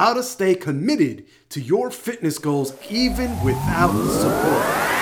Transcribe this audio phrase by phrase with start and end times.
[0.00, 4.99] how to stay committed to your fitness goals even without support.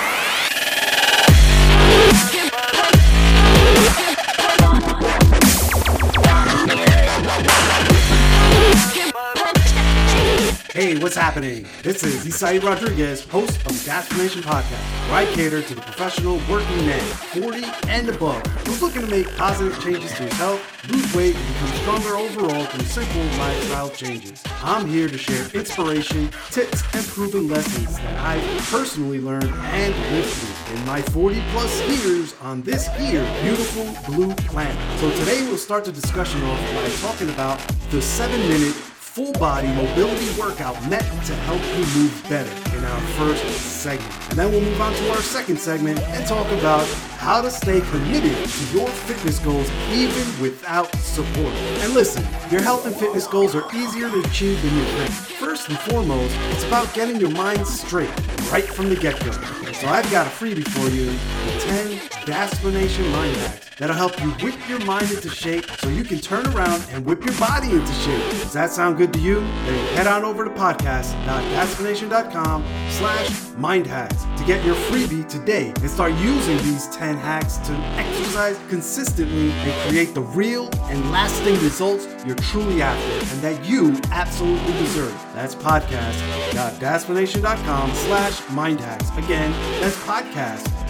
[10.79, 11.65] Hey, what's happening?
[11.83, 16.35] This is Isai Rodriguez, host of the Transformation Podcast, where I cater to the professional
[16.49, 21.13] working man, 40 and above, who's looking to make positive changes to his health, lose
[21.13, 24.41] weight, and become stronger overall through simple lifestyle changes.
[24.63, 30.29] I'm here to share inspiration, tips, and proven lessons that I've personally learned and lived
[30.29, 33.83] through in my 40 plus years on this here beautiful
[34.13, 34.77] blue planet.
[35.01, 37.59] So today we'll start the discussion off by talking about
[37.91, 38.77] the seven minute
[39.19, 44.29] full body mobility workout meant to help you move better in our first segment.
[44.29, 46.87] And then we'll move on to our second segment and talk about
[47.17, 51.53] how to stay committed to your fitness goals even without support.
[51.83, 55.09] And listen, your health and fitness goals are easier to achieve than you think.
[55.09, 58.09] First and foremost, it's about getting your mind straight
[58.49, 59.31] right from the get go.
[59.73, 61.11] So I've got a freebie for you
[61.59, 66.19] 10 Dadsplanation Mind Hacks that'll help you whip your mind into shape so you can
[66.19, 68.21] turn around and whip your body into shape.
[68.31, 69.39] Does that sound good to you?
[69.39, 76.13] Then head on over to podcast.dadsplanation.com slash mindhacks to get your freebie today and start
[76.13, 82.35] using these 10 hacks to exercise consistently and create the real and lasting results you're
[82.35, 85.13] truly after and that you absolutely deserve.
[85.33, 89.09] That's podcast.dadsplanation.com slash mindhacks.
[89.17, 89.51] Again,
[89.81, 89.97] that's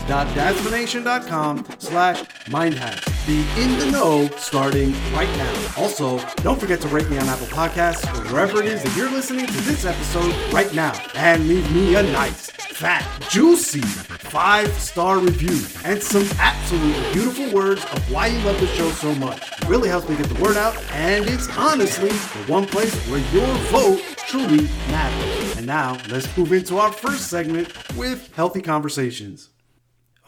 [0.10, 3.06] podcast.dadsplanation.com slash mindhacks.
[3.28, 5.74] Be in the know starting right now.
[5.78, 9.12] Also, don't forget to rate me on Apple Podcasts or wherever it is that you're
[9.12, 15.18] listening to this episode right now and leave me a nice, fat, juicy five star
[15.18, 19.42] review and some absolutely beautiful words of why you love the show so much.
[19.62, 23.20] It really helps me get the word out, and it's honestly the one place where
[23.34, 25.58] your vote truly matters.
[25.58, 29.50] And now, let's move into our first segment with Healthy Conversations.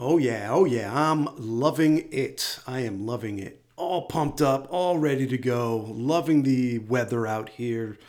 [0.04, 2.58] Oh, yeah, oh, yeah, I'm loving it.
[2.66, 3.62] I am loving it.
[3.76, 5.86] All pumped up, all ready to go.
[5.90, 8.00] Loving the weather out here.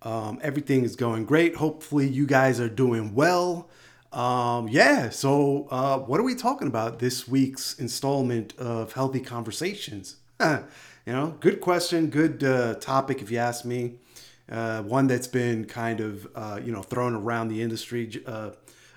[0.00, 1.56] Um, everything is going great.
[1.56, 3.68] Hopefully, you guys are doing well.
[4.10, 10.16] Um, yeah, so uh, what are we talking about this week's installment of Healthy Conversations?
[10.40, 10.62] you
[11.04, 13.96] know, good question, good uh, topic if you ask me.
[14.50, 18.52] Uh, one that's been kind of uh, you know thrown around the industry uh,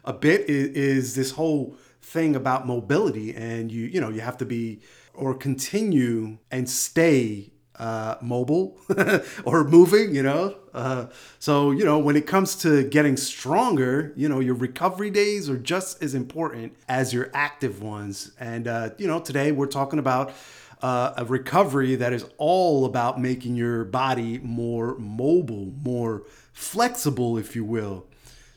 [0.06, 1.76] a bit is, is this whole
[2.08, 4.82] thing about mobility, and you you know you have to be
[5.14, 8.80] or continue and stay uh, mobile
[9.46, 10.56] or moving, you know.
[10.74, 11.08] Uh,
[11.40, 15.58] so, you know, when it comes to getting stronger, you know, your recovery days are
[15.58, 18.32] just as important as your active ones.
[18.40, 20.34] And, uh, you know, today we're talking about
[20.82, 27.56] uh, a recovery that is all about making your body more mobile, more flexible, if
[27.56, 28.08] you will.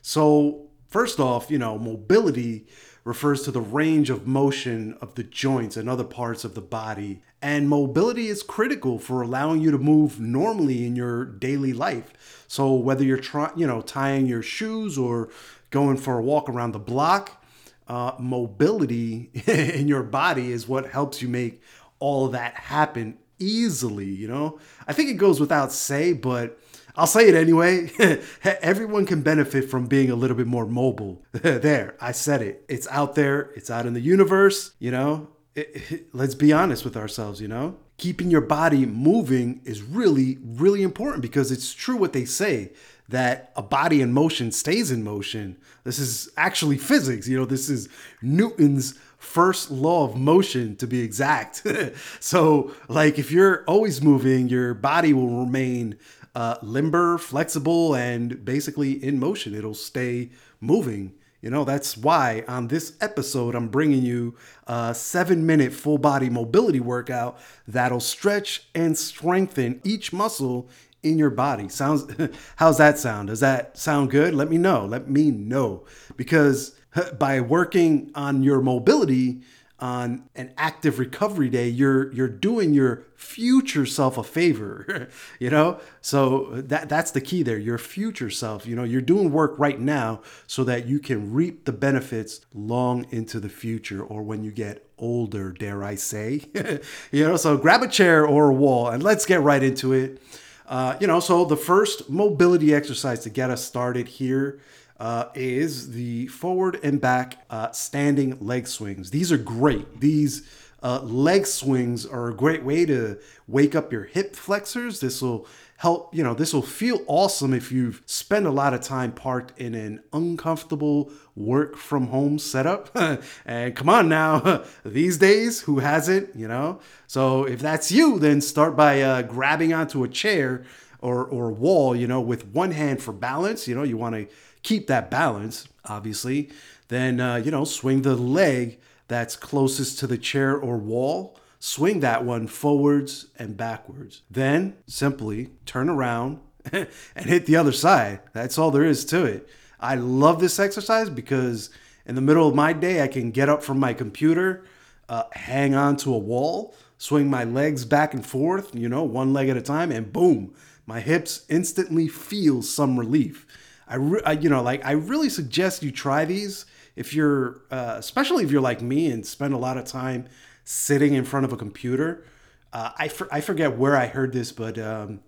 [0.03, 2.67] So, first off, you know, mobility
[3.05, 7.22] refers to the range of motion of the joints and other parts of the body.
[7.43, 12.44] And mobility is critical for allowing you to move normally in your daily life.
[12.47, 15.31] So whether you're trying, you know, tying your shoes or
[15.71, 17.43] going for a walk around the block,
[17.88, 21.62] uh, mobility in your body is what helps you make
[21.99, 24.06] all that happen easily.
[24.06, 26.59] You know, I think it goes without say, but
[26.97, 27.91] I'll say it anyway.
[28.45, 31.23] Everyone can benefit from being a little bit more mobile.
[31.33, 32.65] there, I said it.
[32.69, 35.29] It's out there, it's out in the universe, you know.
[35.55, 37.77] It, it, let's be honest with ourselves, you know.
[37.99, 42.73] Keeping your body moving is really, really important because it's true what they say
[43.11, 45.56] that a body in motion stays in motion.
[45.84, 47.89] This is actually physics, you know, this is
[48.23, 51.67] Newton's first law of motion to be exact.
[52.21, 55.99] so, like, if you're always moving, your body will remain
[56.35, 59.55] uh, limber, flexible, and basically in motion.
[59.55, 60.31] It'll stay
[60.61, 61.15] moving.
[61.43, 64.37] You know, that's why on this episode, I'm bringing you
[64.67, 70.69] a seven minute full body mobility workout that'll stretch and strengthen each muscle
[71.03, 71.69] in your body.
[71.69, 72.05] Sounds,
[72.57, 73.29] how's that sound?
[73.29, 74.35] Does that sound good?
[74.35, 74.85] Let me know.
[74.85, 75.85] Let me know.
[76.17, 76.75] Because
[77.19, 79.41] by working on your mobility,
[79.81, 85.81] on an active recovery day, you're you're doing your future self a favor, you know?
[86.00, 88.67] So that that's the key there, your future self.
[88.67, 93.06] You know, you're doing work right now so that you can reap the benefits long
[93.11, 96.43] into the future or when you get older, dare I say.
[97.11, 100.21] you know, so grab a chair or a wall and let's get right into it.
[100.67, 104.61] Uh, you know, so the first mobility exercise to get us started here
[105.00, 109.11] uh, is the forward and back uh, standing leg swings.
[109.11, 110.00] These are great.
[110.00, 110.47] These
[110.82, 113.19] uh, leg swings are a great way to
[113.49, 115.00] wake up your hip flexors.
[115.00, 115.47] This will
[115.79, 119.58] help, you know, this will feel awesome if you've spent a lot of time parked
[119.58, 122.94] in an uncomfortable work from home setup.
[123.47, 126.79] and come on now, these days, who hasn't, you know?
[127.06, 130.64] So if that's you, then start by uh, grabbing onto a chair
[130.99, 133.67] or, or wall, you know, with one hand for balance.
[133.67, 134.29] You know, you want to
[134.62, 136.51] keep that balance, obviously.
[136.89, 138.79] Then, uh, you know, swing the leg
[139.09, 144.23] that's closest to the chair or wall swing that one forwards and backwards.
[144.29, 146.41] Then simply turn around
[146.73, 148.21] and hit the other side.
[148.33, 149.49] That's all there is to it.
[149.79, 151.71] I love this exercise because
[152.07, 154.65] in the middle of my day, I can get up from my computer,
[155.09, 159.33] uh, hang on to a wall, swing my legs back and forth, you know, one
[159.33, 160.55] leg at a time, and boom,
[160.87, 163.47] my hips instantly feel some relief.
[163.90, 166.64] I, re- I you know, like I really suggest you try these
[166.96, 170.28] if you're, uh, especially if you're like me and spend a lot of time
[170.64, 172.25] sitting in front of a computer.
[172.72, 175.20] Uh, I, for, I forget where I heard this, but um,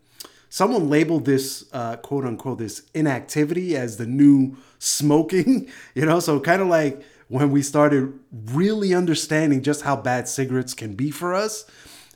[0.48, 5.68] someone labeled this uh, quote unquote this inactivity as the new smoking.
[5.94, 10.72] You know, so kind of like when we started really understanding just how bad cigarettes
[10.72, 11.64] can be for us.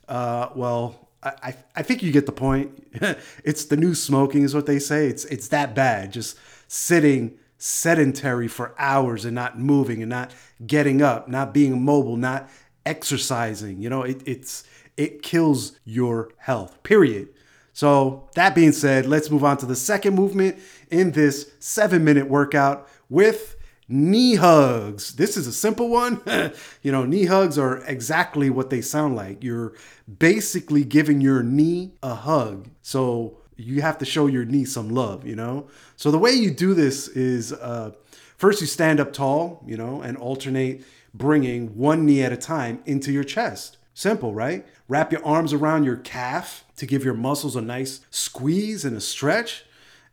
[0.09, 1.06] Uh, well,
[1.43, 2.87] I, I think you get the point.
[3.45, 5.07] it's the new smoking, is what they say.
[5.09, 6.13] It's it's that bad.
[6.13, 6.39] Just
[6.69, 10.33] sitting sedentary for hours and not moving and not
[10.67, 12.49] getting up, not being mobile, not
[12.85, 13.83] exercising.
[13.83, 14.65] You know, it, it's
[14.97, 16.83] it kills your health.
[16.83, 17.29] Period.
[17.73, 20.59] So that being said, let's move on to the second movement
[20.91, 23.56] in this seven minute workout with
[23.89, 25.15] knee hugs.
[25.15, 26.21] This is a simple one.
[26.83, 29.43] you know, knee hugs are exactly what they sound like.
[29.45, 29.75] You're
[30.19, 32.69] basically giving your knee a hug.
[32.83, 35.69] So you have to show your knee some love, you know?
[35.97, 37.93] So the way you do this is uh,
[38.37, 40.85] first you stand up tall, you know, and alternate
[41.15, 43.79] bringing one knee at a time into your chest.
[43.95, 44.67] Simple, right?
[44.89, 49.01] Wrap your arms around your calf to give your muscles a nice squeeze and a
[49.01, 49.65] stretch.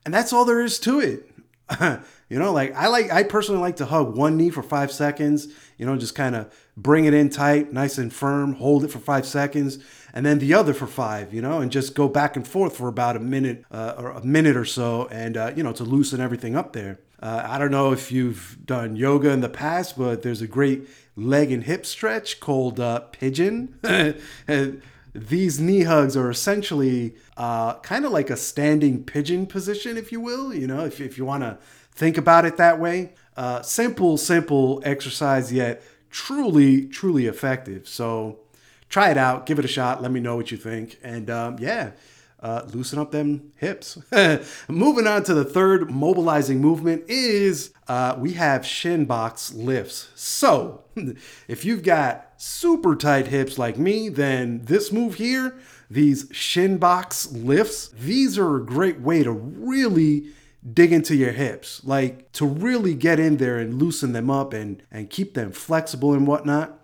[0.06, 1.30] And that's all there is to it.
[2.30, 5.48] you know, like I like I personally like to hug one knee for 5 seconds,
[5.78, 9.00] you know, just kind of bring it in tight, nice and firm, hold it for
[9.00, 9.80] 5 seconds,
[10.14, 12.88] and then the other for 5, you know, and just go back and forth for
[12.88, 16.20] about a minute uh, or a minute or so and uh, you know, to loosen
[16.20, 17.00] everything up there.
[17.22, 20.90] Uh, I don't know if you've done yoga in the past, but there's a great
[21.16, 23.80] leg and hip stretch called uh, pigeon.
[25.14, 30.20] These knee hugs are essentially uh, kind of like a standing pigeon position, if you
[30.20, 30.54] will.
[30.54, 31.60] You know, if, if you want to
[31.92, 33.14] think about it that way.
[33.38, 37.88] Uh, simple, simple exercise, yet truly, truly effective.
[37.88, 38.40] So
[38.90, 40.02] try it out, give it a shot.
[40.02, 41.00] Let me know what you think.
[41.04, 41.92] And um, yeah,
[42.44, 43.98] uh, loosen up them hips.
[44.68, 50.10] Moving on to the third mobilizing movement is uh, we have shin box lifts.
[50.14, 50.84] So
[51.48, 55.56] if you've got super tight hips like me, then this move here,
[55.90, 60.34] these shin box lifts, these are a great way to really
[60.74, 64.84] dig into your hips, like to really get in there and loosen them up and,
[64.92, 66.78] and keep them flexible and whatnot.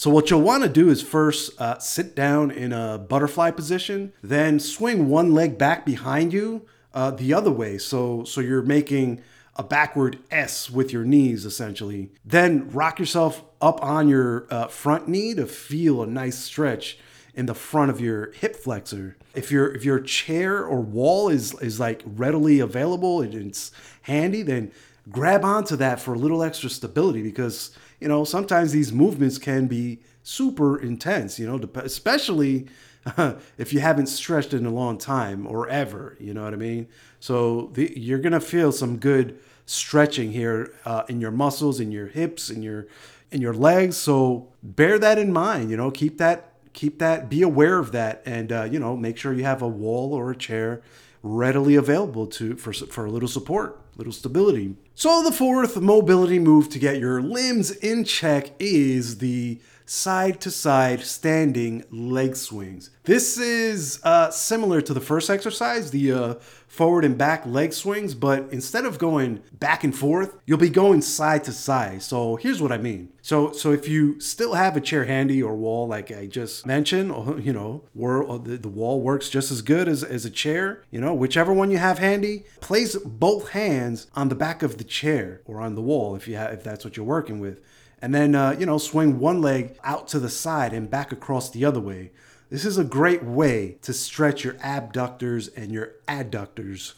[0.00, 4.14] So what you'll want to do is first uh, sit down in a butterfly position,
[4.22, 6.64] then swing one leg back behind you
[6.94, 7.76] uh, the other way.
[7.76, 9.20] So so you're making
[9.56, 12.12] a backward S with your knees essentially.
[12.24, 16.96] Then rock yourself up on your uh, front knee to feel a nice stretch
[17.34, 19.18] in the front of your hip flexor.
[19.34, 23.70] If your if your chair or wall is is like readily available and it's
[24.00, 24.72] handy, then
[25.10, 29.66] grab onto that for a little extra stability because you know, sometimes these movements can
[29.66, 32.66] be super intense, you know, especially
[33.58, 36.88] if you haven't stretched in a long time or ever, you know what I mean?
[37.18, 41.92] So the, you're going to feel some good stretching here uh, in your muscles, in
[41.92, 42.88] your hips, in your
[43.30, 43.96] in your legs.
[43.96, 48.22] So bear that in mind, you know, keep that keep that be aware of that
[48.26, 50.82] and uh, you know, make sure you have a wall or a chair
[51.22, 54.74] readily available to for for a little support, little stability.
[55.00, 59.58] So the fourth mobility move to get your limbs in check is the
[59.90, 62.90] side to side standing leg swings.
[63.02, 66.34] This is uh, similar to the first exercise, the uh,
[66.68, 71.02] forward and back leg swings, but instead of going back and forth, you'll be going
[71.02, 72.02] side to side.
[72.02, 73.08] So here's what I mean.
[73.20, 77.10] So so if you still have a chair handy or wall like I just mentioned,
[77.10, 81.00] or, you know, the, the wall works just as good as, as a chair, you
[81.00, 85.40] know, whichever one you have handy, place both hands on the back of the chair
[85.46, 87.60] or on the wall if you have if that's what you're working with.
[88.02, 91.50] And then uh, you know, swing one leg out to the side and back across
[91.50, 92.12] the other way.
[92.48, 96.94] this is a great way to stretch your abductors and your adductors,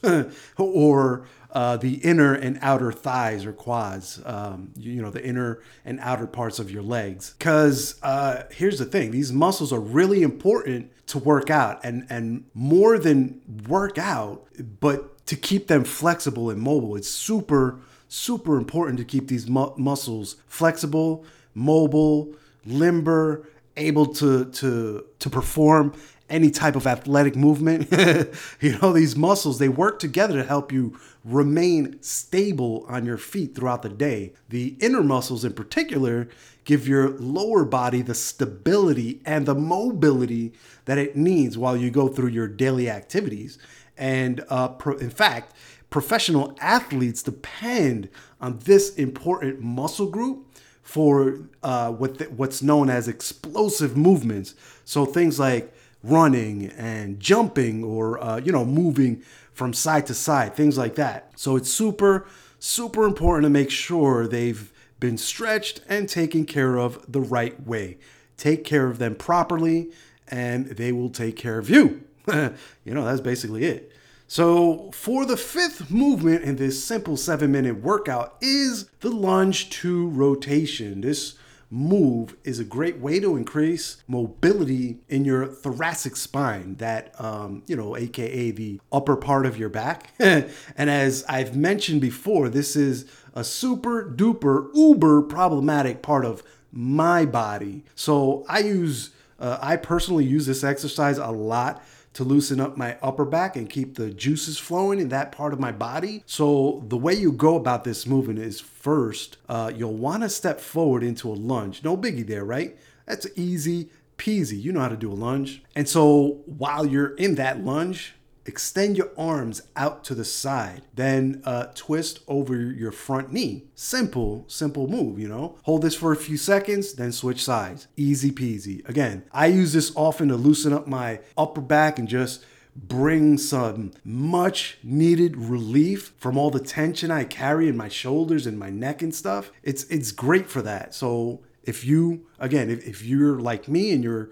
[0.57, 5.61] or uh, the inner and outer thighs or quads, um, you, you, know, the inner
[5.85, 7.35] and outer parts of your legs.
[7.39, 12.45] Because uh, here's the thing these muscles are really important to work out, and, and
[12.55, 14.47] more than work out,
[14.81, 16.97] but to keep them flexible and mobile.
[16.97, 17.81] It's super,
[18.13, 22.35] super important to keep these mu- muscles flexible, mobile,
[22.67, 25.95] limber, able to to to perform
[26.29, 27.89] any type of athletic movement.
[28.61, 33.55] you know, these muscles, they work together to help you remain stable on your feet
[33.55, 34.33] throughout the day.
[34.49, 36.29] The inner muscles, in particular,
[36.65, 40.53] give your lower body the stability and the mobility
[40.85, 43.59] that it needs while you go through your daily activities.
[43.97, 45.55] And uh, pro- in fact,
[45.93, 48.09] professional athletes depend
[48.41, 50.47] on this important muscle group
[50.83, 54.57] for uh, what th- what's known as explosive movements.
[54.85, 55.73] So things like
[56.03, 59.23] running and jumping or uh, you know moving
[59.53, 61.31] from side to side things like that.
[61.37, 62.27] So it's super
[62.59, 67.99] super important to make sure they've been stretched and taken care of the right way.
[68.37, 69.91] Take care of them properly
[70.29, 72.03] and they will take care of you.
[72.85, 73.92] You know that's basically it
[74.33, 80.09] so, for the fifth movement in this simple seven minute workout is the lunge to
[80.09, 81.03] rotation.
[81.03, 81.35] This
[81.69, 87.77] move is a great way to increase mobility in your thoracic spine, that, um, you
[87.77, 90.15] know, AKA the upper part of your back.
[90.19, 90.49] and
[90.79, 97.85] as I've mentioned before, this is a super duper uber problematic part of my body.
[97.95, 101.85] So I use, uh, I personally use this exercise a lot
[102.15, 105.61] to loosen up my upper back and keep the juices flowing in that part of
[105.61, 106.23] my body.
[106.27, 110.61] So, the way you go about this movement is first, uh, you'll want to step
[110.61, 111.83] forward into a lunge.
[111.83, 112.77] No biggie there, right?
[113.07, 113.89] That's easy
[114.23, 114.61] peasy.
[114.61, 115.63] You know how to do a lunge.
[115.75, 118.15] And so, while you're in that lunge,
[118.47, 124.45] extend your arms out to the side then uh, twist over your front knee simple
[124.49, 128.87] simple move you know hold this for a few seconds then switch sides easy peasy
[128.89, 132.45] again i use this often to loosen up my upper back and just
[132.75, 138.59] bring some much needed relief from all the tension I carry in my shoulders and
[138.59, 139.53] my neck and stuff.
[139.63, 140.95] It's it's great for that.
[140.95, 144.31] So if you again, if, if you're like me and you're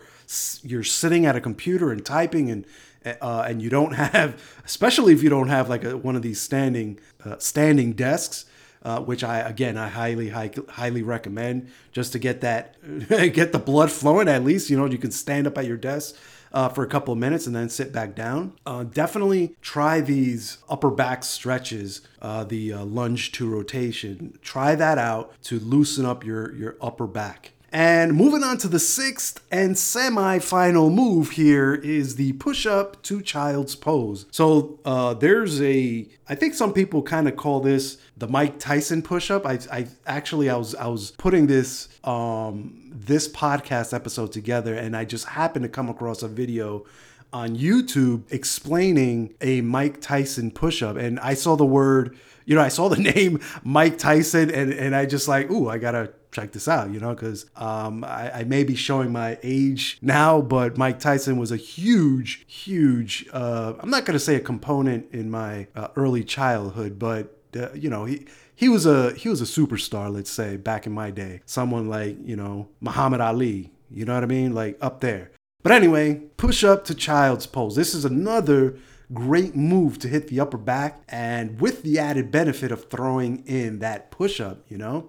[0.63, 2.65] you're sitting at a computer and typing and
[3.05, 6.41] uh, and you don't have, especially if you don't have like a, one of these
[6.41, 8.47] standing uh, standing desks,
[8.83, 12.77] uh, which I again I highly high, highly recommend just to get that
[13.09, 14.29] get the blood flowing.
[14.29, 16.17] At least you know you can stand up at your desk.
[16.53, 18.53] Uh, for a couple of minutes and then sit back down.
[18.67, 24.37] Uh, definitely try these upper back stretches, uh, the uh, lunge to rotation.
[24.43, 27.53] Try that out to loosen up your, your upper back.
[27.73, 33.77] And moving on to the sixth and semi-final move here is the push-up to child's
[33.77, 34.27] pose.
[34.33, 39.03] So uh, there's a, I think some people kind of call this the Mike Tyson
[39.03, 39.47] push-up.
[39.47, 44.97] I, I actually I was I was putting this um, this podcast episode together, and
[44.97, 46.85] I just happened to come across a video
[47.33, 52.69] on YouTube explaining a Mike Tyson push-up, and I saw the word you know, I
[52.69, 56.69] saw the name Mike Tyson and, and I just like, ooh, I gotta check this
[56.69, 61.01] out, you know, because um, I, I, may be showing my age now, but Mike
[61.01, 65.89] Tyson was a huge, huge, uh, I'm not gonna say a component in my uh,
[65.97, 70.31] early childhood, but uh, you know, he, he was a he was a superstar, let's
[70.31, 71.41] say, back in my day.
[71.47, 74.55] Someone like, you know, Muhammad Ali, you know what I mean?
[74.55, 75.31] Like up there.
[75.63, 77.77] But anyway, push up to child's pose.
[77.77, 78.77] This is another
[79.13, 83.81] great move to hit the upper back and with the added benefit of throwing in
[83.81, 85.09] that push up, you know?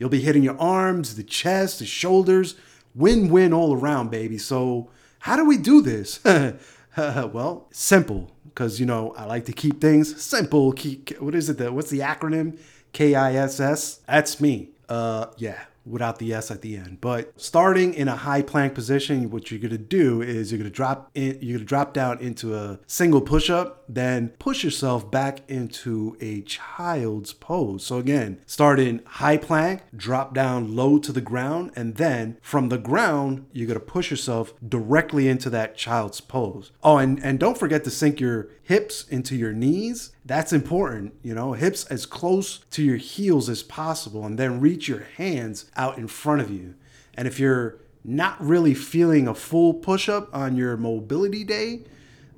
[0.00, 2.56] You'll be hitting your arms, the chest, the shoulders,
[2.94, 4.38] win win all around, baby.
[4.38, 4.90] So,
[5.20, 6.18] how do we do this?
[6.96, 10.72] well, simple, because, you know, I like to keep things simple.
[10.72, 11.72] Keep, what is it?
[11.72, 12.58] What's the acronym?
[12.92, 14.00] K I S S?
[14.08, 14.70] That's me.
[14.88, 17.00] Uh, yeah without the S at the end.
[17.00, 21.10] But starting in a high plank position, what you're gonna do is you're gonna drop
[21.14, 26.42] in, you're gonna drop down into a single push-up, then push yourself back into a
[26.42, 27.84] child's pose.
[27.84, 32.68] So again, start in high plank, drop down low to the ground, and then from
[32.68, 36.72] the ground, you're gonna push yourself directly into that child's pose.
[36.82, 41.34] Oh, and, and don't forget to sink your hips into your knees that's important, you
[41.34, 45.98] know, hips as close to your heels as possible, and then reach your hands out
[45.98, 46.76] in front of you.
[47.14, 51.80] And if you're not really feeling a full push up on your mobility day,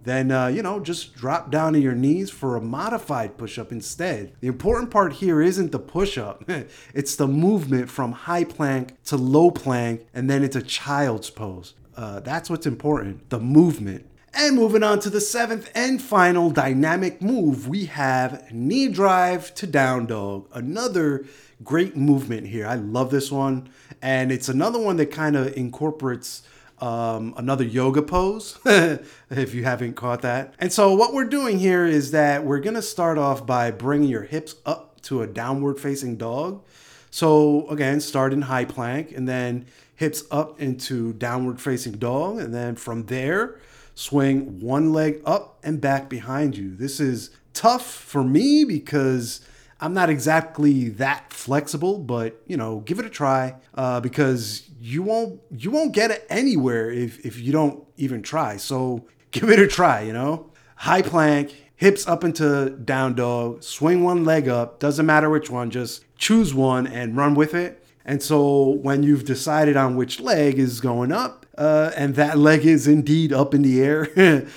[0.05, 4.33] then uh, you know just drop down to your knees for a modified push-up instead
[4.41, 6.43] the important part here isn't the push-up
[6.95, 12.21] it's the movement from high plank to low plank and then into child's pose Uh,
[12.21, 14.05] that's what's important the movement.
[14.35, 19.67] And moving on to the seventh and final dynamic move, we have knee drive to
[19.67, 20.49] down dog.
[20.53, 21.27] Another
[21.63, 22.67] great movement here.
[22.67, 23.69] I love this one.
[24.01, 26.43] And it's another one that kind of incorporates
[26.83, 30.55] um, another yoga pose, if you haven't caught that.
[30.59, 34.25] And so, what we're doing here is that we're gonna start off by bringing your
[34.25, 36.65] hips up to a downward facing dog.
[37.09, 42.41] So, again, start in high plank and then hips up into downward facing dog.
[42.41, 43.61] And then from there,
[44.03, 46.75] swing one leg up and back behind you.
[46.75, 49.41] This is tough for me because
[49.81, 55.03] I'm not exactly that flexible, but you know, give it a try uh, because you
[55.05, 58.57] won't you won't get it anywhere if if you don't even try.
[58.57, 60.01] So give it a try.
[60.03, 64.81] You know, high plank, hips up into down dog, swing one leg up.
[64.81, 67.82] Doesn't matter which one, just choose one and run with it.
[68.05, 72.65] And so when you've decided on which leg is going up, uh, and that leg
[72.65, 74.07] is indeed up in the air,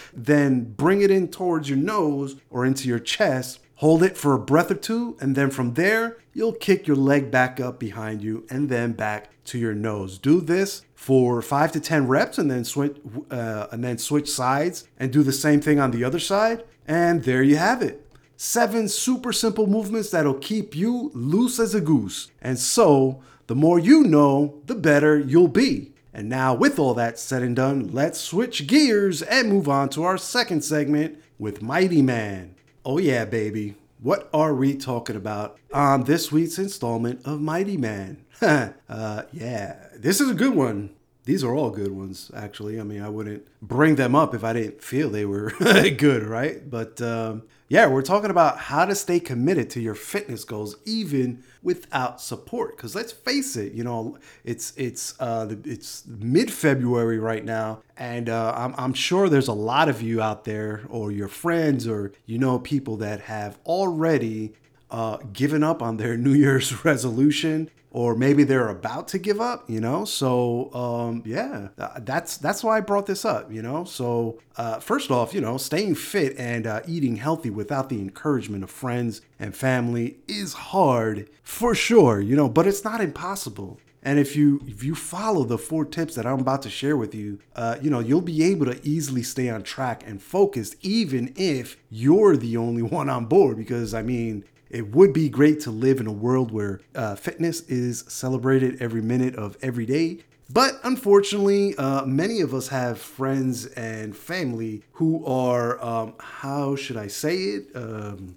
[0.13, 3.59] then bring it in towards your nose or into your chest.
[3.79, 7.29] Hold it for a breath or two, and then from there, you'll kick your leg
[7.29, 10.17] back up behind you and then back to your nose.
[10.17, 12.97] Do this for five to ten reps, and then switch
[13.29, 16.63] uh, and then switch sides and do the same thing on the other side.
[16.87, 18.05] And there you have it.
[18.37, 22.31] Seven super simple movements that'll keep you loose as a goose.
[22.41, 25.91] And so, the more you know, the better you'll be.
[26.13, 30.03] And now, with all that said and done, let's switch gears and move on to
[30.03, 32.55] our second segment with Mighty Man.
[32.85, 33.75] Oh, yeah, baby.
[33.99, 38.23] What are we talking about on this week's installment of Mighty Man?
[38.41, 40.94] uh, yeah, this is a good one.
[41.25, 42.79] These are all good ones, actually.
[42.79, 45.51] I mean, I wouldn't bring them up if I didn't feel they were
[45.97, 46.69] good, right?
[46.69, 51.43] But um, yeah, we're talking about how to stay committed to your fitness goals even
[51.63, 52.77] without support.
[52.77, 58.29] Because let's face it, you know, it's it's uh, it's mid February right now, and
[58.29, 62.13] uh, I'm, I'm sure there's a lot of you out there, or your friends, or
[62.27, 64.53] you know, people that have already
[64.91, 69.69] uh, given up on their New Year's resolution or maybe they're about to give up,
[69.69, 70.03] you know.
[70.03, 73.85] So um, yeah, that's that's why I brought this up, you know.
[73.85, 78.65] So uh, first off, you know, staying fit and uh, eating healthy without the encouragement
[78.65, 83.79] of friends and family is hard for sure, you know, but it's not impossible.
[84.03, 87.15] And if you if you follow the four tips that I'm about to share with
[87.15, 91.33] you, uh, you know you'll be able to easily stay on track and focused, even
[91.37, 93.55] if you're the only one on board.
[93.55, 94.43] Because I mean,
[94.75, 99.01] it would be great to live in a world where uh, fitness is celebrated every
[99.01, 100.19] minute of every day.
[100.51, 106.97] But unfortunately, uh, many of us have friends and family who are, um, how should
[106.97, 107.67] I say it?
[107.73, 108.35] Um,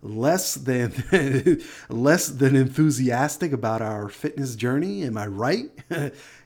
[0.00, 0.92] less than
[1.88, 5.70] less than enthusiastic about our fitness journey am i right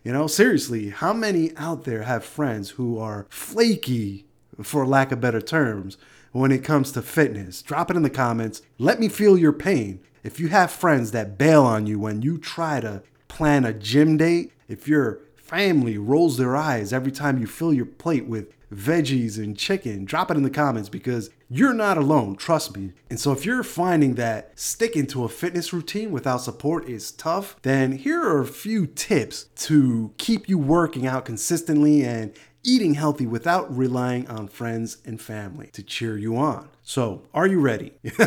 [0.05, 4.25] you know seriously how many out there have friends who are flaky
[4.63, 5.99] for lack of better terms
[6.33, 7.63] when it comes to fitness.
[7.63, 8.63] Drop it in the comments.
[8.79, 10.01] Let me feel your pain.
[10.23, 14.17] If you have friends that bail on you when you try to plan a gym
[14.17, 19.39] date, if your family rolls their eyes every time you fill your plate with veggies
[19.39, 22.93] and chicken, drop it in the comments because you're not alone, trust me.
[23.09, 27.57] And so if you're finding that sticking to a fitness routine without support is tough,
[27.63, 33.27] then here are a few tips to keep you working out consistently and eating healthy
[33.27, 36.69] without relying on friends and family to cheer you on.
[36.83, 37.93] So, are you ready?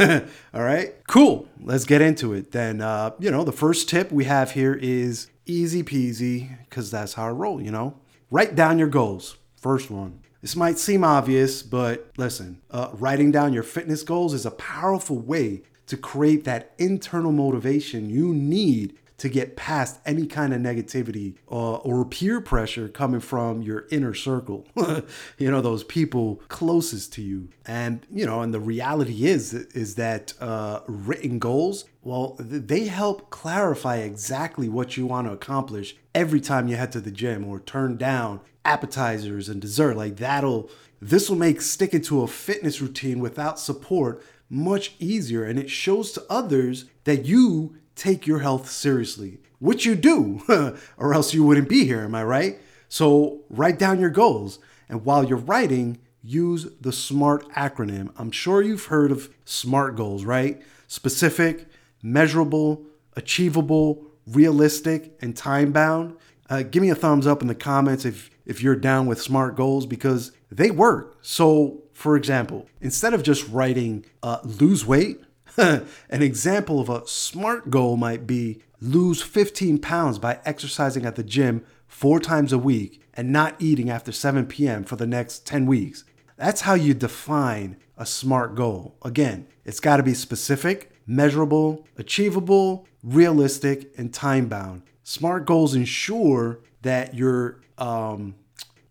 [0.54, 1.48] All right, cool.
[1.62, 2.52] Let's get into it.
[2.52, 7.14] Then, uh, you know, the first tip we have here is easy peasy, because that's
[7.14, 7.96] how I roll, you know.
[8.30, 9.38] Write down your goals.
[9.56, 10.22] First one.
[10.42, 15.20] This might seem obvious, but listen, uh, writing down your fitness goals is a powerful
[15.20, 21.36] way to create that internal motivation you need to get past any kind of negativity
[21.52, 24.66] uh, or peer pressure coming from your inner circle
[25.38, 27.48] you know those people closest to you.
[27.68, 33.30] And you know and the reality is is that uh, written goals well they help
[33.30, 37.60] clarify exactly what you want to accomplish every time you head to the gym or
[37.60, 39.96] turn down appetizers and dessert.
[39.96, 45.44] Like that'll this will make sticking to a fitness routine without support much easier.
[45.44, 50.42] And it shows to others that you take your health seriously, which you do,
[50.98, 52.60] or else you wouldn't be here, am I right?
[52.90, 54.60] So write down your goals.
[54.90, 58.12] And while you're writing, use the SMART acronym.
[58.18, 60.62] I'm sure you've heard of SMART goals, right?
[60.88, 61.68] Specific,
[62.04, 62.84] measurable,
[63.16, 66.16] achievable, realistic, and time bound.
[66.50, 69.56] Uh, give me a thumbs up in the comments if, if you're down with SMART
[69.56, 71.18] goals because they work.
[71.22, 75.22] So, for example, instead of just writing uh, lose weight,
[75.58, 81.24] An example of a smart goal might be lose 15 pounds by exercising at the
[81.24, 84.84] gym four times a week and not eating after 7 p.m.
[84.84, 86.04] for the next 10 weeks.
[86.38, 88.96] That's how you define a SMART goal.
[89.04, 94.84] Again, it's got to be specific, measurable, achievable, realistic, and time bound.
[95.04, 98.36] SMART goals ensure that you're um,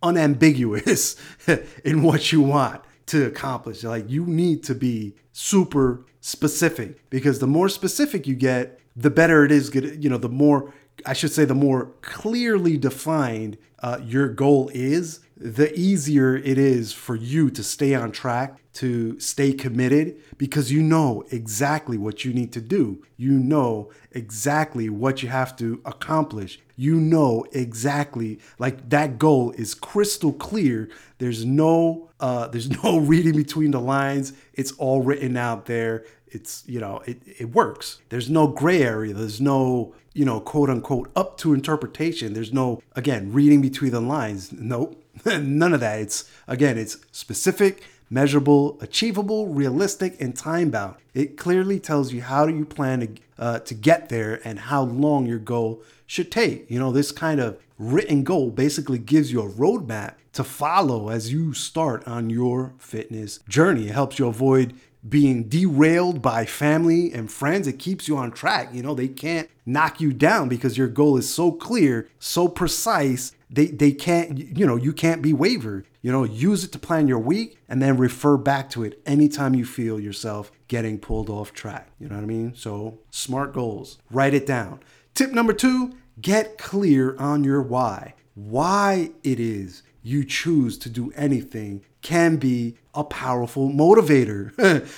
[0.03, 1.17] unambiguous
[1.85, 3.83] in what you want to accomplish.
[3.83, 9.45] Like you need to be super specific because the more specific you get, the better
[9.45, 9.75] it is.
[9.75, 10.73] You know, the more
[11.07, 16.93] I should say, the more clearly defined uh, your goal is, the easier it is
[16.93, 22.35] for you to stay on track, to stay committed, because you know exactly what you
[22.35, 23.03] need to do.
[23.17, 26.61] You know exactly what you have to accomplish.
[26.77, 30.91] You know exactly, like that goal is crystal clear.
[31.19, 34.33] There's no, uh, there's no reading between the lines.
[34.55, 36.05] It's all written out there.
[36.29, 37.99] It's you know it, it works.
[38.09, 39.13] There's no gray area.
[39.13, 42.35] There's no you know quote unquote up to interpretation.
[42.35, 44.53] There's no again reading between the lines.
[44.53, 45.03] Nope.
[45.27, 46.01] None of that.
[46.01, 52.47] It's again it's specific measurable achievable realistic and time bound it clearly tells you how
[52.47, 56.71] do you plan to, uh, to get there and how long your goal should take.
[56.71, 61.33] You know this kind of written goal basically gives you a roadmap to follow as
[61.33, 64.75] you start on your fitness journey it helps you avoid
[65.09, 68.69] being derailed by family and friends, it keeps you on track.
[68.73, 73.33] You know, they can't knock you down because your goal is so clear, so precise.
[73.49, 75.87] They, they can't, you know, you can't be wavered.
[76.03, 79.55] You know, use it to plan your week and then refer back to it anytime
[79.55, 81.91] you feel yourself getting pulled off track.
[81.99, 82.55] You know what I mean?
[82.55, 84.81] So, smart goals, write it down.
[85.15, 88.15] Tip number two get clear on your why.
[88.35, 94.53] Why it is you choose to do anything can be a powerful motivator,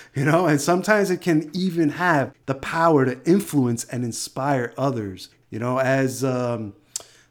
[0.14, 5.28] you know, and sometimes it can even have the power to influence and inspire others,
[5.50, 6.74] you know, as um,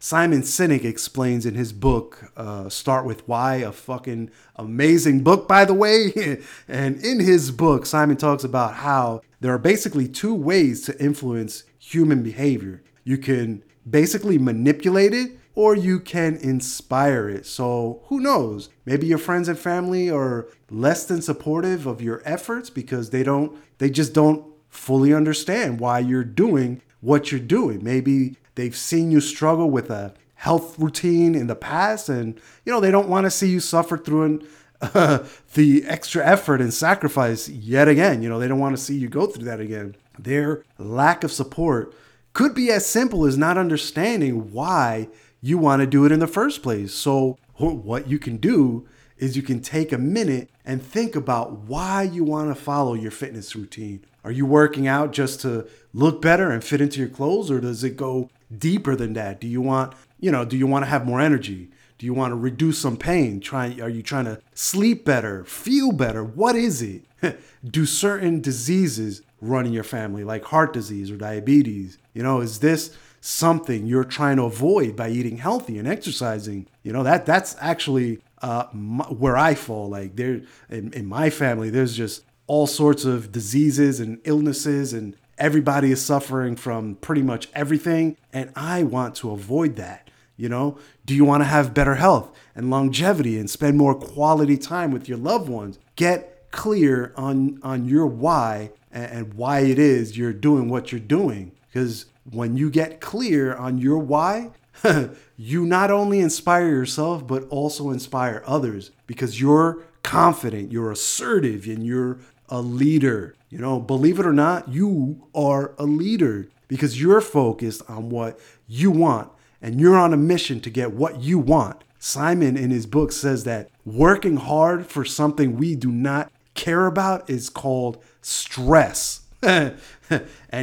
[0.03, 5.63] Simon Sinek explains in his book, uh, Start With Why, a fucking amazing book, by
[5.63, 6.41] the way.
[6.67, 11.63] and in his book, Simon talks about how there are basically two ways to influence
[11.79, 12.83] human behavior.
[13.03, 17.45] You can basically manipulate it or you can inspire it.
[17.45, 18.69] So who knows?
[18.85, 23.57] Maybe your friends and family are less than supportive of your efforts because they don't,
[23.77, 27.83] they just don't fully understand why you're doing what you're doing.
[27.83, 32.79] Maybe they've seen you struggle with a health routine in the past and, you know,
[32.79, 34.47] they don't want to see you suffer through an,
[34.81, 35.19] uh,
[35.53, 38.21] the extra effort and sacrifice yet again.
[38.21, 39.95] You know, they don't want to see you go through that again.
[40.17, 41.93] Their lack of support
[42.33, 45.09] could be as simple as not understanding why
[45.41, 46.93] you want to do it in the first place.
[46.93, 52.03] So, what you can do is you can take a minute and think about why
[52.03, 54.03] you want to follow your fitness routine.
[54.23, 57.83] Are you working out just to look better and fit into your clothes or does
[57.83, 59.39] it go deeper than that?
[59.39, 61.69] Do you want, you know, do you want to have more energy?
[61.97, 63.39] Do you want to reduce some pain?
[63.39, 66.23] Try are you trying to sleep better, feel better?
[66.23, 67.03] What is it?
[67.63, 71.97] do certain diseases run in your family like heart disease or diabetes?
[72.13, 76.67] You know, is this something you're trying to avoid by eating healthy and exercising.
[76.83, 79.87] You know that that's actually uh, my, where I fall.
[79.89, 85.15] Like there in, in my family, there's just all sorts of diseases and illnesses, and
[85.37, 88.17] everybody is suffering from pretty much everything.
[88.33, 90.09] And I want to avoid that.
[90.35, 94.57] You know, do you want to have better health and longevity and spend more quality
[94.57, 95.77] time with your loved ones?
[95.95, 100.99] Get clear on on your why and, and why it is you're doing what you're
[100.99, 104.51] doing because when you get clear on your why,
[105.37, 111.85] you not only inspire yourself, but also inspire others because you're confident, you're assertive, and
[111.85, 113.35] you're a leader.
[113.49, 118.39] You know, believe it or not, you are a leader because you're focused on what
[118.67, 121.83] you want and you're on a mission to get what you want.
[121.99, 127.29] Simon in his book says that working hard for something we do not care about
[127.29, 129.21] is called stress.
[129.41, 129.77] and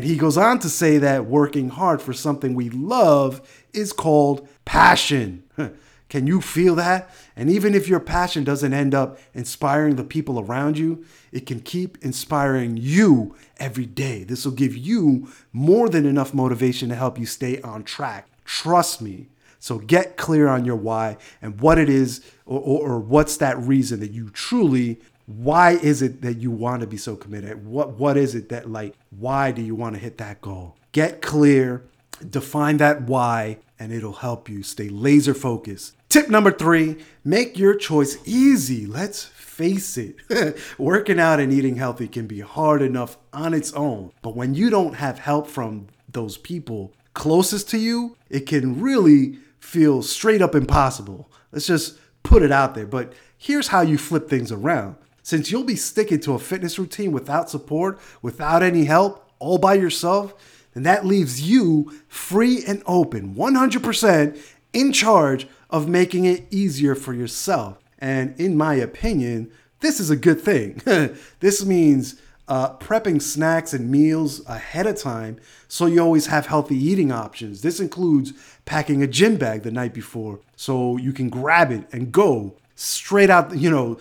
[0.04, 3.40] he goes on to say that working hard for something we love
[3.72, 5.42] is called passion.
[6.08, 7.10] Can you feel that?
[7.36, 11.60] And even if your passion doesn't end up inspiring the people around you, it can
[11.60, 14.24] keep inspiring you every day.
[14.24, 18.26] This will give you more than enough motivation to help you stay on track.
[18.46, 19.28] Trust me.
[19.60, 23.58] So get clear on your why and what it is, or, or, or what's that
[23.58, 27.66] reason that you truly why is it that you want to be so committed?
[27.66, 30.76] What what is it that like why do you want to hit that goal?
[30.92, 31.84] Get clear,
[32.28, 35.94] define that why, and it'll help you stay laser focused.
[36.08, 38.86] Tip number 3, make your choice easy.
[38.86, 40.16] Let's face it.
[40.78, 44.70] Working out and eating healthy can be hard enough on its own, but when you
[44.70, 50.54] don't have help from those people closest to you, it can really feel straight up
[50.54, 51.30] impossible.
[51.52, 52.86] Let's just put it out there.
[52.86, 54.96] But here's how you flip things around.
[55.28, 59.74] Since you'll be sticking to a fitness routine without support, without any help, all by
[59.74, 60.32] yourself,
[60.72, 64.40] then that leaves you free and open, 100%
[64.72, 67.76] in charge of making it easier for yourself.
[67.98, 70.80] And in my opinion, this is a good thing.
[71.40, 75.38] this means uh, prepping snacks and meals ahead of time
[75.68, 77.60] so you always have healthy eating options.
[77.60, 78.32] This includes
[78.64, 83.28] packing a gym bag the night before so you can grab it and go straight
[83.28, 83.96] out, you know,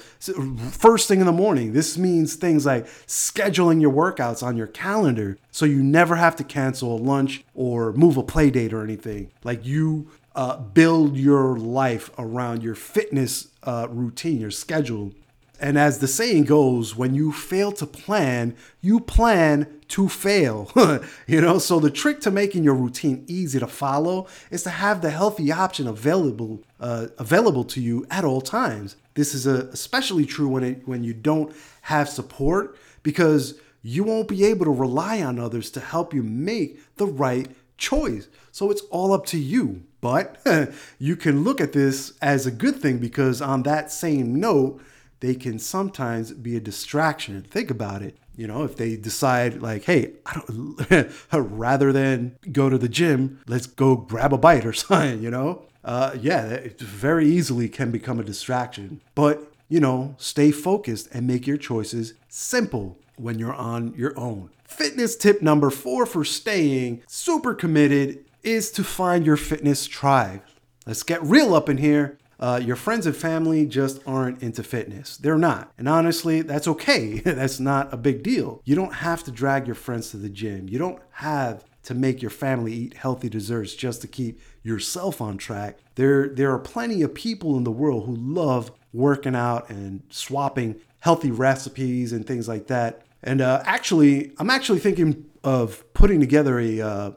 [0.69, 1.73] first thing in the morning.
[1.73, 6.43] This means things like scheduling your workouts on your calendar so you never have to
[6.43, 9.31] cancel a lunch or move a play date or anything.
[9.43, 15.11] Like you uh, build your life around your fitness uh, routine, your schedule.
[15.59, 20.71] And as the saying goes, when you fail to plan, you plan to fail.
[21.27, 25.01] you know, so the trick to making your routine easy to follow is to have
[25.01, 28.95] the healthy option available uh, available to you at all times.
[29.15, 34.27] This is a, especially true when it when you don't have support because you won't
[34.27, 38.27] be able to rely on others to help you make the right choice.
[38.51, 39.83] So it's all up to you.
[40.01, 40.37] But
[40.99, 44.81] you can look at this as a good thing because on that same note,
[45.19, 47.41] they can sometimes be a distraction.
[47.41, 48.17] Think about it.
[48.35, 53.41] You know, if they decide like, hey, I don't, rather than go to the gym,
[53.47, 55.21] let's go grab a bite or something.
[55.21, 59.01] You know, uh, yeah, it very easily can become a distraction.
[59.15, 64.49] But you know, stay focused and make your choices simple when you're on your own.
[64.63, 70.41] Fitness tip number four for staying super committed is to find your fitness tribe.
[70.85, 72.17] Let's get real up in here.
[72.39, 75.17] Uh, your friends and family just aren't into fitness.
[75.17, 75.71] They're not.
[75.77, 77.19] And honestly, that's okay.
[77.25, 78.61] that's not a big deal.
[78.65, 80.69] You don't have to drag your friends to the gym.
[80.69, 85.37] You don't have to make your family eat healthy desserts just to keep yourself on
[85.37, 85.77] track.
[85.95, 90.81] There, there are plenty of people in the world who love working out and swapping
[90.99, 93.03] healthy recipes and things like that.
[93.23, 97.11] And uh, actually, I'm actually thinking of putting together a uh,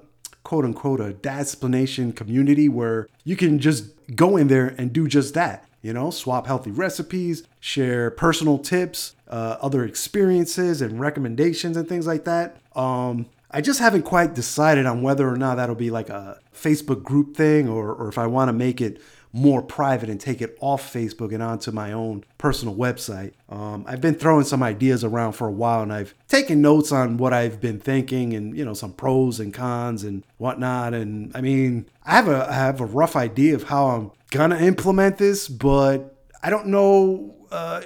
[0.50, 3.84] quote unquote a dadsplanation community where you can just
[4.16, 5.64] go in there and do just that.
[5.80, 12.04] You know, swap healthy recipes, share personal tips, uh, other experiences and recommendations and things
[12.04, 12.56] like that.
[12.74, 17.04] Um, I just haven't quite decided on whether or not that'll be like a Facebook
[17.04, 19.00] group thing or, or if I want to make it
[19.32, 23.32] more private and take it off Facebook and onto my own personal website.
[23.48, 27.16] Um, I've been throwing some ideas around for a while and I've taken notes on
[27.16, 30.94] what I've been thinking and, you know, some pros and cons and whatnot.
[30.94, 34.58] And I mean, I have a, I have a rough idea of how I'm gonna
[34.58, 37.36] implement this, but I don't know.
[37.50, 37.82] Uh,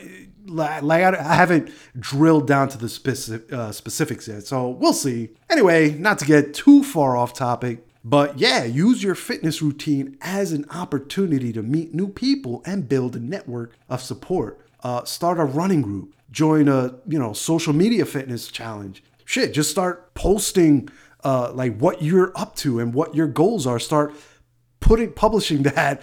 [0.46, 5.30] like I haven't drilled down to the specific, uh, specifics yet, so we'll see.
[5.48, 10.52] Anyway, not to get too far off topic, but yeah, use your fitness routine as
[10.52, 14.60] an opportunity to meet new people and build a network of support.
[14.82, 19.02] Uh, start a running group, join a you know social media fitness challenge.
[19.24, 20.90] Shit, just start posting
[21.24, 23.78] uh, like what you're up to and what your goals are.
[23.78, 24.14] Start
[24.80, 26.02] putting publishing that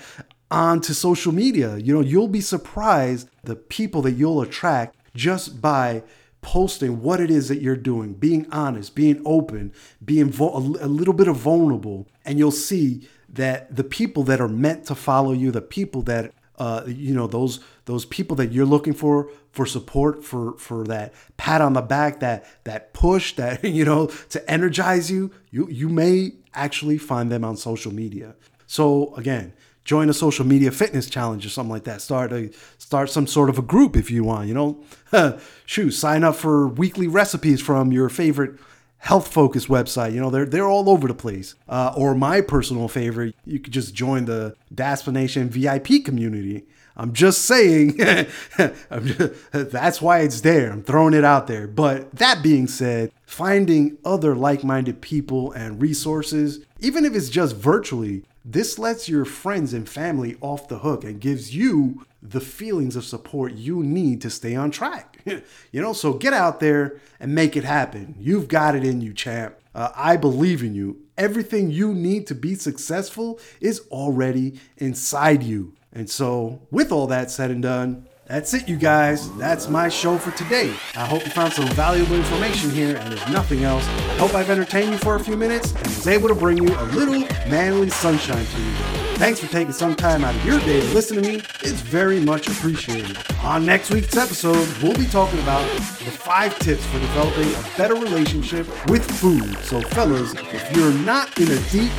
[0.49, 1.77] onto social media.
[1.77, 6.01] You know, you'll be surprised the people that you'll attract just by
[6.41, 9.71] posting what it is that you're doing, being honest, being open,
[10.04, 14.47] being vo- a little bit of vulnerable, and you'll see that the people that are
[14.47, 18.65] meant to follow you, the people that uh, you know those those people that you're
[18.65, 23.63] looking for for support for for that pat on the back that that push that
[23.63, 28.36] you know to energize you you you may actually find them on social media.
[28.67, 32.02] So again join a social media fitness challenge or something like that.
[32.02, 34.48] Start a start some sort of a group if you want.
[34.48, 38.60] You know, shoot, sign up for weekly recipes from your favorite
[39.00, 40.13] health focused website.
[40.13, 41.56] You know, they're they're all over the place.
[41.67, 46.65] Uh, or my personal favorite, you could just join the Dadsplanation VIP community.
[46.98, 48.00] I'm just saying,
[48.89, 50.72] I'm just, that's why it's there.
[50.72, 51.67] I'm throwing it out there.
[51.67, 57.56] But that being said, finding other like minded people and resources, even if it's just
[57.56, 62.95] virtually, this lets your friends and family off the hook and gives you the feelings
[62.95, 65.19] of support you need to stay on track.
[65.25, 68.15] you know, so get out there and make it happen.
[68.19, 69.56] You've got it in you, champ.
[69.73, 71.01] Uh, I believe in you.
[71.17, 75.73] Everything you need to be successful is already inside you.
[75.93, 79.30] And so, with all that said and done, that's it, you guys.
[79.36, 80.74] That's my show for today.
[80.96, 84.50] I hope you found some valuable information here, and if nothing else, I hope I've
[84.50, 87.89] entertained you for a few minutes and was able to bring you a little manly
[87.89, 89.00] sunshine to you.
[89.21, 91.43] Thanks for taking some time out of your day to listen to me.
[91.62, 93.19] It's very much appreciated.
[93.43, 97.93] On next week's episode, we'll be talking about the five tips for developing a better
[97.93, 99.55] relationship with food.
[99.60, 101.91] So, fellas, if you're not in a deep,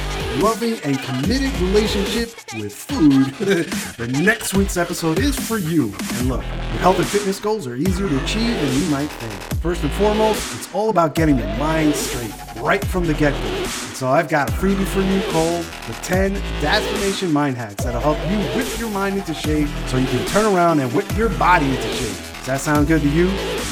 [0.43, 5.95] loving, and committed relationship with food, the next week's episode is for you.
[6.15, 9.61] And look, your health and fitness goals are easier to achieve than you might think.
[9.63, 12.33] First and foremost, it's all about getting your mind straight
[12.63, 13.65] right from the get go.
[13.67, 18.19] So I've got a freebie for you called the 10 Dadsplanation Mind Hacks that'll help
[18.31, 21.67] you whip your mind into shape so you can turn around and whip your body
[21.67, 22.17] into shape.
[22.39, 23.29] Does that sound good to you?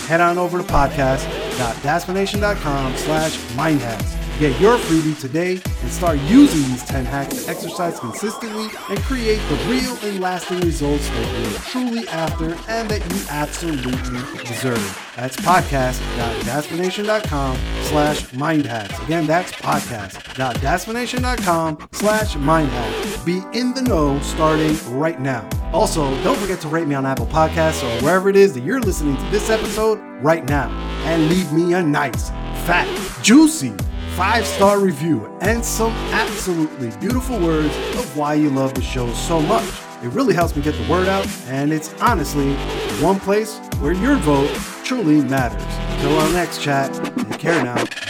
[0.06, 6.82] Head on over to podcast.dadsplanation.com slash mindhacks Get your freebie today and start using these
[6.84, 12.08] 10 hacks to exercise consistently and create the real and lasting results that you're truly
[12.08, 13.92] after and that you absolutely
[14.44, 15.12] deserve.
[15.14, 19.04] That's podcast.dadsplanation.com slash mindhacks.
[19.04, 23.26] Again, that's podcast.dadsplanation.com slash mindhacks.
[23.26, 25.46] Be in the know starting right now.
[25.74, 28.80] Also, don't forget to rate me on Apple Podcasts or wherever it is that you're
[28.80, 30.70] listening to this episode right now
[31.04, 32.30] and leave me a nice,
[32.64, 32.88] fat,
[33.22, 33.74] juicy,
[34.16, 39.40] five star review, and some absolutely beautiful words of why you love the show so
[39.40, 39.68] much.
[40.02, 42.54] It really helps me get the word out, and it's honestly
[43.02, 44.50] one place where your vote
[44.84, 45.62] truly matters.
[45.94, 46.92] Until our next chat,
[47.28, 48.09] take care now.